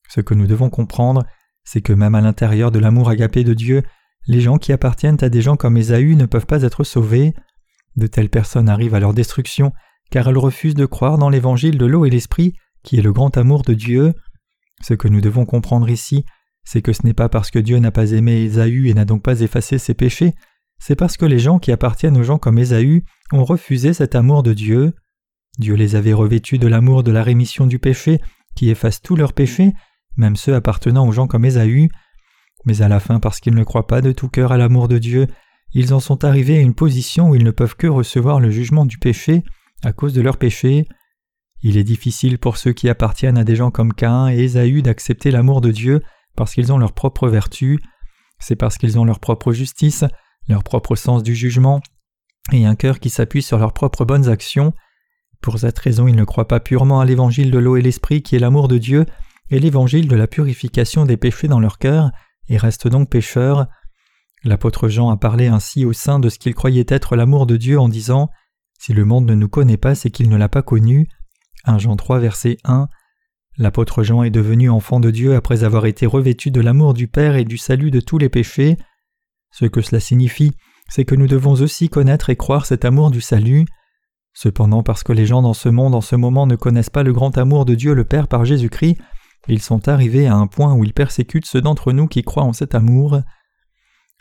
Ce 0.10 0.22
que 0.22 0.34
nous 0.34 0.48
devons 0.48 0.70
comprendre, 0.70 1.24
c'est 1.64 1.82
que 1.82 1.94
même 1.94 2.16
à 2.16 2.22
l'intérieur 2.22 2.72
de 2.72 2.80
l'amour 2.80 3.10
agapé 3.10 3.44
de 3.44 3.54
Dieu, 3.54 3.84
les 4.28 4.42
gens 4.42 4.58
qui 4.58 4.74
appartiennent 4.74 5.18
à 5.22 5.30
des 5.30 5.42
gens 5.42 5.56
comme 5.56 5.78
Ésaü 5.78 6.16
ne 6.16 6.26
peuvent 6.26 6.46
pas 6.46 6.64
être 6.64 6.84
sauvés. 6.84 7.34
De 7.96 8.08
telles 8.08 8.30
personnes 8.30 8.70
arrivent 8.70 8.96
à 8.96 9.00
leur 9.00 9.14
destruction, 9.14 9.72
car 10.12 10.28
elles 10.28 10.38
refusent 10.38 10.76
de 10.76 10.86
croire 10.86 11.18
dans 11.18 11.30
l'évangile 11.30 11.78
de 11.78 11.86
l'eau 11.86 12.06
et 12.06 12.10
l'esprit, 12.10 12.54
qui 12.84 12.98
est 12.98 13.02
le 13.02 13.14
grand 13.14 13.36
amour 13.38 13.64
de 13.64 13.74
Dieu. 13.74 14.14
Ce 14.82 14.94
que 14.94 15.08
nous 15.08 15.22
devons 15.22 15.46
comprendre 15.46 15.90
ici, 15.90 16.26
c'est 16.68 16.82
que 16.82 16.92
ce 16.92 17.06
n'est 17.06 17.14
pas 17.14 17.30
parce 17.30 17.50
que 17.50 17.60
Dieu 17.60 17.80
n'a 17.80 17.92
pas 17.92 18.12
aimé 18.12 18.42
Ésaü 18.42 18.90
et 18.90 18.94
n'a 18.94 19.06
donc 19.06 19.24
pas 19.24 19.40
effacé 19.40 19.78
ses 19.78 19.94
péchés, 19.94 20.34
c'est 20.80 20.98
parce 20.98 21.16
que 21.16 21.24
les 21.24 21.40
gens 21.40 21.60
qui 21.60 21.72
appartiennent 21.72 22.18
aux 22.18 22.24
gens 22.24 22.40
comme 22.40 22.58
Ésaü 22.58 23.06
ont 23.32 23.46
refusé 23.46 23.94
cet 23.94 24.16
amour 24.16 24.44
de 24.44 24.52
Dieu. 24.52 24.94
Dieu 25.60 25.76
les 25.76 25.96
avait 25.96 26.12
revêtus 26.12 26.58
de 26.58 26.68
l'amour 26.68 27.04
de 27.04 27.12
la 27.12 27.24
rémission 27.24 27.68
du 27.68 27.80
péché, 27.80 28.20
qui 28.54 28.70
efface 28.70 29.02
tous 29.02 29.16
leurs 29.16 29.32
péchés, 29.32 29.72
même 30.18 30.36
ceux 30.36 30.56
appartenant 30.56 31.08
aux 31.08 31.14
gens 31.14 31.26
comme 31.26 31.46
Ésaü. 31.46 31.88
Mais 32.66 32.82
à 32.82 32.90
la 32.90 33.00
fin, 33.00 33.22
parce 33.22 33.40
qu'ils 33.40 33.56
ne 33.56 33.64
croient 33.64 33.88
pas 33.88 34.02
de 34.02 34.12
tout 34.12 34.28
cœur 34.28 34.52
à 34.52 34.58
l'amour 34.58 34.90
de 34.90 34.98
Dieu, 34.98 35.28
ils 35.74 35.94
en 35.94 36.02
sont 36.02 36.26
arrivés 36.26 36.58
à 36.58 36.62
une 36.62 36.76
position 36.76 37.30
où 37.30 37.36
ils 37.36 37.46
ne 37.46 37.52
peuvent 37.52 37.78
que 37.78 37.88
recevoir 37.88 38.42
le 38.42 38.52
jugement 38.52 38.86
du 38.86 38.98
péché 38.98 39.46
à 39.86 39.94
cause 39.94 40.14
de 40.14 40.22
leurs 40.22 40.38
péchés. 40.38 40.86
Il 41.64 41.78
est 41.78 41.86
difficile 41.86 42.40
pour 42.40 42.58
ceux 42.58 42.74
qui 42.74 42.90
appartiennent 42.90 43.38
à 43.38 43.46
des 43.46 43.56
gens 43.56 43.72
comme 43.72 43.94
Caïn 43.94 44.30
et 44.30 44.40
Ésaü 44.40 44.82
d'accepter 44.82 45.32
l'amour 45.32 45.62
de 45.62 45.72
Dieu 45.72 46.02
parce 46.38 46.54
qu'ils 46.54 46.72
ont 46.72 46.78
leur 46.78 46.94
propre 46.94 47.28
vertu, 47.28 47.82
c'est 48.40 48.56
parce 48.56 48.78
qu'ils 48.78 48.98
ont 48.98 49.04
leur 49.04 49.20
propre 49.20 49.52
justice, 49.52 50.06
leur 50.48 50.64
propre 50.64 50.96
sens 50.96 51.24
du 51.24 51.36
jugement, 51.36 51.82
et 52.54 52.66
un 52.66 52.76
cœur 52.76 53.00
qui 53.00 53.10
s'appuie 53.10 53.42
sur 53.42 53.58
leurs 53.58 53.74
propres 53.74 54.06
bonnes 54.06 54.30
actions. 54.30 54.74
Pour 55.42 55.60
cette 55.60 55.78
raison, 55.80 56.08
ils 56.08 56.16
ne 56.16 56.24
croient 56.24 56.48
pas 56.48 56.62
purement 56.62 57.02
à 57.02 57.06
l'évangile 57.06 57.52
de 57.52 57.58
l'eau 57.58 57.76
et 57.76 57.82
l'esprit 57.82 58.22
qui 58.22 58.36
est 58.36 58.40
l'amour 58.40 58.68
de 58.68 58.78
Dieu, 58.78 59.06
et 59.50 59.60
l'évangile 59.60 60.08
de 60.08 60.16
la 60.16 60.28
purification 60.28 61.06
des 61.06 61.18
péchés 61.18 61.48
dans 61.48 61.60
leur 61.60 61.80
cœur, 61.80 62.12
et 62.48 62.58
restent 62.58 62.88
donc 62.88 63.10
pécheurs. 63.10 63.68
L'apôtre 64.44 64.88
Jean 64.88 65.10
a 65.10 65.18
parlé 65.18 65.48
ainsi 65.48 65.86
au 65.86 65.94
sein 65.94 66.20
de 66.20 66.30
ce 66.30 66.40
qu'il 66.40 66.54
croyait 66.54 66.86
être 66.88 67.16
l'amour 67.16 67.48
de 67.48 67.58
Dieu 67.58 67.80
en 67.80 67.90
disant 67.90 68.30
Si 68.80 68.94
le 68.94 69.04
monde 69.06 69.26
ne 69.26 69.36
nous 69.36 69.50
connaît 69.50 69.78
pas, 69.78 69.96
c'est 69.96 70.12
qu'il 70.12 70.30
ne 70.30 70.38
l'a 70.38 70.50
pas 70.50 70.62
connu. 70.62 71.10
1 71.66 71.80
Jean 71.80 71.96
3, 71.96 72.20
verset 72.20 72.58
1. 72.64 72.88
L'apôtre 73.60 74.04
Jean 74.04 74.22
est 74.22 74.30
devenu 74.30 74.70
enfant 74.70 75.00
de 75.00 75.10
Dieu 75.10 75.36
après 75.36 75.64
avoir 75.64 75.88
été 75.88 76.06
revêtu 76.06 76.52
de 76.52 76.62
l'amour 76.62 76.94
du 76.94 77.08
Père 77.08 77.36
et 77.36 77.44
du 77.44 77.58
salut 77.58 77.90
de 77.90 78.00
tous 78.00 78.20
les 78.20 78.30
péchés. 78.30 78.78
Ce 79.52 79.66
que 79.66 79.82
cela 79.82 80.00
signifie, 80.00 80.52
c'est 80.90 81.06
que 81.06 81.16
nous 81.16 81.26
devons 81.26 81.54
aussi 81.54 81.90
connaître 81.90 82.30
et 82.30 82.36
croire 82.36 82.68
cet 82.68 82.86
amour 82.86 83.10
du 83.10 83.20
salut. 83.20 83.66
Cependant, 84.34 84.84
parce 84.84 85.02
que 85.02 85.12
les 85.12 85.26
gens 85.26 85.42
dans 85.42 85.56
ce 85.56 85.70
monde 85.70 85.96
en 85.96 86.02
ce 86.02 86.16
moment 86.16 86.46
ne 86.46 86.56
connaissent 86.56 86.92
pas 86.92 87.02
le 87.02 87.14
grand 87.14 87.36
amour 87.40 87.66
de 87.66 87.74
Dieu 87.74 87.96
le 87.96 88.04
Père 88.04 88.28
par 88.28 88.46
Jésus-Christ, 88.46 88.98
ils 89.48 89.62
sont 89.62 89.88
arrivés 89.88 90.28
à 90.28 90.36
un 90.36 90.46
point 90.46 90.76
où 90.76 90.84
ils 90.84 90.94
persécutent 90.94 91.48
ceux 91.48 91.62
d'entre 91.62 91.94
nous 91.94 92.08
qui 92.08 92.22
croient 92.22 92.44
en 92.44 92.54
cet 92.54 92.76
amour. 92.76 93.22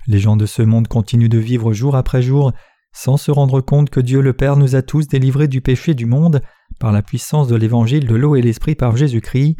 Les 0.07 0.19
gens 0.19 0.37
de 0.37 0.47
ce 0.47 0.63
monde 0.63 0.89
continuent 0.89 1.29
de 1.29 1.39
vivre 1.39 1.75
jour 1.75 1.95
après 1.97 2.23
jour 2.23 2.53
sans 2.95 3.19
se 3.19 3.31
rendre 3.31 3.61
compte 3.61 3.91
que 3.91 4.01
Dieu 4.01 4.23
le 4.23 4.33
Père 4.33 4.57
nous 4.57 4.75
a 4.75 4.81
tous 4.81 5.07
délivrés 5.07 5.49
du 5.49 5.61
péché 5.61 5.93
du 5.93 6.07
monde 6.07 6.41
par 6.79 6.93
la 6.93 7.03
puissance 7.03 7.49
de 7.49 7.57
l'évangile 7.57 8.07
de 8.07 8.15
l'eau 8.15 8.37
et 8.37 8.43
l'esprit 8.43 8.75
par 8.75 8.97
Jésus-Christ. 8.97 9.57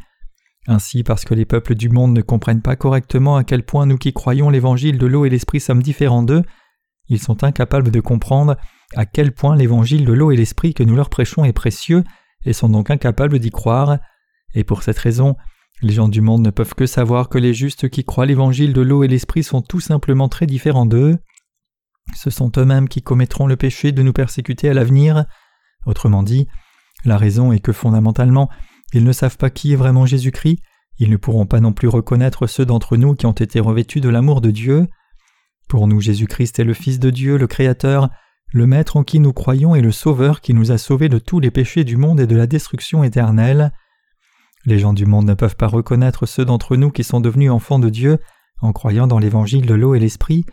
Ainsi, 0.69 1.03
parce 1.03 1.25
que 1.25 1.35
les 1.35 1.45
peuples 1.45 1.75
du 1.75 1.89
monde 1.89 2.13
ne 2.13 2.23
comprennent 2.23 2.63
pas 2.63 2.77
correctement 2.77 3.37
à 3.37 3.45
quel 3.45 3.65
point 3.65 3.87
nous 3.87 3.99
qui 3.99 4.13
croyons 4.13 4.51
l'évangile 4.51 4.99
de 4.99 5.07
l'eau 5.07 5.25
et 5.25 5.31
l'esprit 5.31 5.61
sommes 5.61 5.83
différents 5.83 6.25
d'eux, 6.25 6.43
ils 7.09 7.21
sont 7.21 7.45
incapables 7.45 7.91
de 7.91 8.01
comprendre 8.01 8.57
à 8.95 9.07
quel 9.07 9.33
point 9.33 9.57
l'évangile 9.57 10.05
de 10.05 10.13
l'eau 10.13 10.31
et 10.31 10.37
l'esprit 10.37 10.75
que 10.75 10.83
nous 10.83 10.97
leur 10.97 11.09
prêchons 11.09 11.45
est 11.45 11.53
précieux 11.53 12.05
et 12.45 12.53
sont 12.53 12.69
donc 12.69 12.91
incapables 12.91 13.39
d'y 13.39 13.51
croire. 13.51 13.99
Et 14.55 14.65
pour 14.65 14.83
cette 14.83 14.99
raison, 14.99 15.37
les 15.83 15.93
gens 15.93 16.09
du 16.09 16.21
monde 16.21 16.43
ne 16.43 16.51
peuvent 16.51 16.75
que 16.75 16.87
savoir 16.87 17.29
que 17.29 17.39
les 17.39 17.55
justes 17.55 17.89
qui 17.89 18.05
croient 18.05 18.27
l'évangile 18.27 18.73
de 18.73 18.81
l'eau 18.81 19.05
et 19.05 19.09
l'esprit 19.09 19.43
sont 19.43 19.63
tout 19.63 19.81
simplement 19.81 20.29
très 20.29 20.47
différents 20.47 20.87
d'eux. 20.87 21.17
Ce 22.15 22.31
sont 22.31 22.51
eux-mêmes 22.57 22.89
qui 22.89 23.03
commettront 23.03 23.47
le 23.47 23.57
péché 23.57 23.93
de 23.93 24.03
nous 24.03 24.13
persécuter 24.13 24.69
à 24.69 24.75
l'avenir. 24.75 25.27
Autrement 25.85 26.23
dit, 26.23 26.47
la 27.07 27.19
raison 27.19 27.53
est 27.53 27.61
que 27.61 27.73
fondamentalement, 27.73 28.51
ils 28.93 29.05
ne 29.05 29.13
savent 29.13 29.37
pas 29.37 29.51
qui 29.51 29.73
est 29.73 29.77
vraiment 29.77 30.07
Jésus-Christ, 30.07 30.61
ils 30.99 31.11
ne 31.11 31.17
pourront 31.17 31.47
pas 31.47 31.61
non 31.61 31.73
plus 31.73 31.89
reconnaître 31.89 32.47
ceux 32.47 32.65
d'entre 32.65 32.97
nous 32.97 33.15
qui 33.15 33.27
ont 33.27 33.33
été 33.33 33.61
revêtus 33.61 34.01
de 34.01 34.09
l'amour 34.09 34.41
de 34.41 34.51
Dieu. 34.51 34.87
Pour 35.69 35.87
nous, 35.87 36.01
Jésus-Christ 36.01 36.59
est 36.59 36.65
le 36.65 36.75
Fils 36.75 36.99
de 36.99 37.11
Dieu, 37.11 37.37
le 37.37 37.47
Créateur, 37.47 38.09
le 38.53 38.67
Maître 38.67 38.97
en 38.97 39.05
qui 39.05 39.21
nous 39.21 39.33
croyons 39.33 39.75
et 39.75 39.83
le 39.83 39.93
Sauveur 39.93 40.41
qui 40.41 40.55
nous 40.55 40.73
a 40.73 40.79
sauvés 40.79 41.09
de 41.09 41.19
tous 41.19 41.41
les 41.41 41.51
péchés 41.51 41.85
du 41.85 41.97
monde 41.97 42.21
et 42.21 42.27
de 42.27 42.37
la 42.37 42.47
destruction 42.47 43.05
éternelle. 43.05 43.73
Les 44.65 44.79
gens 44.79 44.93
du 44.93 45.07
monde 45.07 45.27
ne 45.27 45.35
peuvent 45.35 45.57
pas 45.57 45.67
reconnaître 45.67 46.27
ceux 46.27 46.45
d'entre 46.45 46.77
nous 46.77 46.91
qui 46.91 47.05
sont 47.05 47.21
devenus 47.21 47.51
enfants 47.51 47.79
de 47.79 47.91
Dieu 47.91 48.19
en 48.61 48.73
croyant 48.73 49.07
dans 49.07 49.19
l'évangile 49.19 49.67
de 49.67 49.75
l'eau 49.75 49.95
et 49.95 50.01
l'esprit, 50.01 50.47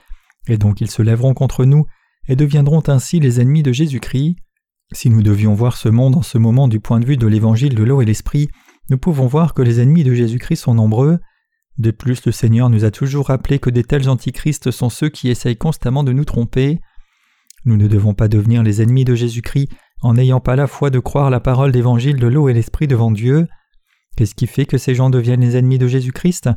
et 0.47 0.57
donc 0.57 0.81
ils 0.81 0.91
se 0.91 1.01
lèveront 1.01 1.33
contre 1.33 1.65
nous 1.65 1.85
et 2.27 2.35
deviendront 2.35 2.83
ainsi 2.87 3.19
les 3.19 3.39
ennemis 3.39 3.63
de 3.63 3.71
Jésus-Christ. 3.71 4.35
Si 4.91 5.09
nous 5.09 5.23
devions 5.23 5.53
voir 5.53 5.77
ce 5.77 5.89
monde 5.89 6.15
en 6.15 6.21
ce 6.21 6.37
moment 6.37 6.67
du 6.67 6.79
point 6.79 6.99
de 6.99 7.05
vue 7.05 7.17
de 7.17 7.27
l'évangile 7.27 7.75
de 7.75 7.83
l'eau 7.83 8.01
et 8.01 8.05
l'esprit, 8.05 8.49
nous 8.89 8.97
pouvons 8.97 9.27
voir 9.27 9.53
que 9.53 9.61
les 9.61 9.79
ennemis 9.79 10.03
de 10.03 10.13
Jésus-Christ 10.13 10.57
sont 10.57 10.73
nombreux. 10.73 11.19
De 11.77 11.91
plus, 11.91 12.25
le 12.25 12.31
Seigneur 12.31 12.69
nous 12.69 12.85
a 12.85 12.91
toujours 12.91 13.27
rappelé 13.27 13.59
que 13.59 13.69
des 13.69 13.83
tels 13.83 14.09
antichrists 14.09 14.71
sont 14.71 14.89
ceux 14.89 15.09
qui 15.09 15.29
essayent 15.29 15.57
constamment 15.57 16.03
de 16.03 16.11
nous 16.11 16.25
tromper. 16.25 16.79
Nous 17.65 17.77
ne 17.77 17.87
devons 17.87 18.13
pas 18.13 18.27
devenir 18.27 18.61
les 18.61 18.81
ennemis 18.81 19.05
de 19.05 19.15
Jésus-Christ 19.15 19.69
en 20.01 20.15
n'ayant 20.15 20.41
pas 20.41 20.55
la 20.55 20.67
foi 20.67 20.89
de 20.89 20.99
croire 20.99 21.29
la 21.29 21.39
parole 21.39 21.71
d'évangile 21.71 22.17
de 22.17 22.27
l'eau 22.27 22.49
et 22.49 22.53
l'esprit 22.53 22.87
devant 22.87 23.09
Dieu. 23.09 23.47
Qu'est-ce 24.17 24.35
qui 24.35 24.47
fait 24.47 24.65
que 24.65 24.77
ces 24.77 24.93
gens 24.93 25.09
deviennent 25.09 25.41
les 25.41 25.55
ennemis 25.55 25.79
de 25.79 25.87
Jésus-Christ? 25.87 26.49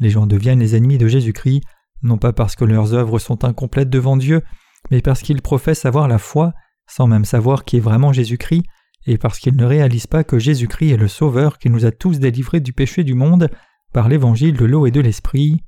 Les 0.00 0.10
gens 0.10 0.26
deviennent 0.26 0.60
les 0.60 0.76
ennemis 0.76 0.96
de 0.96 1.08
Jésus-Christ 1.08 1.62
non 2.02 2.18
pas 2.18 2.32
parce 2.32 2.56
que 2.56 2.64
leurs 2.64 2.94
œuvres 2.94 3.18
sont 3.18 3.44
incomplètes 3.44 3.90
devant 3.90 4.16
Dieu, 4.16 4.42
mais 4.90 5.02
parce 5.02 5.22
qu'ils 5.22 5.42
professent 5.42 5.84
avoir 5.84 6.08
la 6.08 6.18
foi, 6.18 6.52
sans 6.88 7.06
même 7.06 7.24
savoir 7.24 7.64
qui 7.64 7.76
est 7.76 7.80
vraiment 7.80 8.12
Jésus-Christ, 8.12 8.64
et 9.06 9.18
parce 9.18 9.38
qu'ils 9.38 9.56
ne 9.56 9.64
réalisent 9.64 10.06
pas 10.06 10.24
que 10.24 10.38
Jésus-Christ 10.38 10.90
est 10.90 10.96
le 10.96 11.08
Sauveur 11.08 11.58
qui 11.58 11.70
nous 11.70 11.86
a 11.86 11.92
tous 11.92 12.18
délivrés 12.18 12.60
du 12.60 12.72
péché 12.72 13.04
du 13.04 13.14
monde 13.14 13.48
par 13.92 14.08
l'évangile 14.08 14.56
de 14.56 14.64
l'eau 14.64 14.86
et 14.86 14.90
de 14.90 15.00
l'Esprit. 15.00 15.62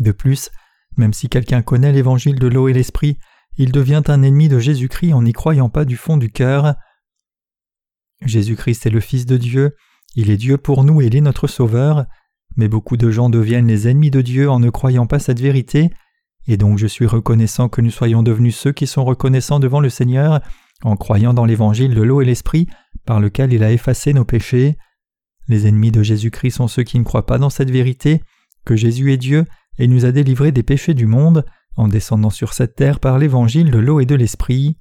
De 0.00 0.12
plus, 0.12 0.50
même 0.96 1.12
si 1.12 1.28
quelqu'un 1.28 1.62
connaît 1.62 1.92
l'évangile 1.92 2.38
de 2.38 2.46
l'eau 2.46 2.68
et 2.68 2.72
l'esprit, 2.72 3.18
il 3.56 3.72
devient 3.72 4.02
un 4.08 4.22
ennemi 4.22 4.48
de 4.48 4.58
Jésus-Christ 4.58 5.12
en 5.12 5.22
n'y 5.22 5.32
croyant 5.32 5.68
pas 5.68 5.84
du 5.84 5.96
fond 5.96 6.16
du 6.16 6.30
cœur. 6.30 6.74
Jésus-Christ 8.22 8.86
est 8.86 8.90
le 8.90 9.00
Fils 9.00 9.26
de 9.26 9.36
Dieu, 9.36 9.76
il 10.14 10.30
est 10.30 10.36
Dieu 10.36 10.58
pour 10.58 10.84
nous 10.84 11.00
et 11.00 11.06
il 11.06 11.16
est 11.16 11.22
notre 11.22 11.46
Sauveur, 11.46 12.06
mais 12.56 12.68
beaucoup 12.68 12.96
de 12.96 13.10
gens 13.10 13.30
deviennent 13.30 13.66
les 13.66 13.88
ennemis 13.88 14.10
de 14.10 14.20
Dieu 14.20 14.50
en 14.50 14.60
ne 14.60 14.70
croyant 14.70 15.06
pas 15.06 15.18
cette 15.18 15.40
vérité, 15.40 15.90
et 16.46 16.56
donc 16.56 16.78
je 16.78 16.86
suis 16.86 17.06
reconnaissant 17.06 17.68
que 17.68 17.80
nous 17.80 17.90
soyons 17.90 18.22
devenus 18.22 18.56
ceux 18.56 18.72
qui 18.72 18.86
sont 18.86 19.04
reconnaissants 19.04 19.60
devant 19.60 19.80
le 19.80 19.90
Seigneur 19.90 20.40
en 20.82 20.96
croyant 20.96 21.34
dans 21.34 21.44
l'évangile 21.44 21.94
de 21.94 22.02
l'eau 22.02 22.20
et 22.20 22.24
l'esprit 22.24 22.66
par 23.06 23.20
lequel 23.20 23.52
il 23.52 23.62
a 23.62 23.72
effacé 23.72 24.12
nos 24.12 24.24
péchés. 24.24 24.76
Les 25.48 25.66
ennemis 25.66 25.92
de 25.92 26.02
Jésus-Christ 26.02 26.52
sont 26.52 26.68
ceux 26.68 26.82
qui 26.82 26.98
ne 26.98 27.04
croient 27.04 27.26
pas 27.26 27.38
dans 27.38 27.50
cette 27.50 27.70
vérité, 27.70 28.22
que 28.64 28.76
Jésus 28.76 29.12
est 29.12 29.16
Dieu 29.16 29.44
et 29.78 29.86
nous 29.86 30.04
a 30.04 30.12
délivrés 30.12 30.52
des 30.52 30.62
péchés 30.62 30.94
du 30.94 31.06
monde 31.06 31.44
en 31.76 31.88
descendant 31.88 32.30
sur 32.30 32.52
cette 32.52 32.74
terre 32.74 33.00
par 33.00 33.18
l'évangile 33.18 33.70
de 33.70 33.78
l'eau 33.78 34.00
et 34.00 34.06
de 34.06 34.14
l'esprit. 34.14 34.76